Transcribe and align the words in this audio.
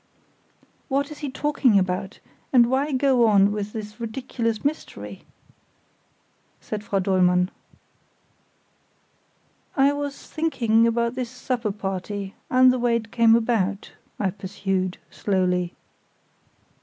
"What 0.87 1.11
is 1.11 1.19
he 1.19 1.29
talking 1.29 1.77
about, 1.77 2.17
and 2.51 2.71
why 2.71 2.91
go 2.91 3.27
on 3.27 3.51
with 3.51 3.71
this 3.71 3.99
ridiculous 3.99 4.65
mystery?" 4.65 5.25
said 6.59 6.83
Frau 6.83 6.97
Dollmann. 6.97 7.51
"I 9.77 9.93
was 9.93 10.25
thinking 10.27 10.87
about 10.87 11.13
this 11.13 11.29
supper 11.29 11.71
party, 11.71 12.33
and 12.49 12.73
the 12.73 12.79
way 12.79 12.95
it 12.95 13.11
came 13.11 13.35
about," 13.35 13.91
I 14.17 14.31
pursued, 14.31 14.97
slowly. 15.11 15.75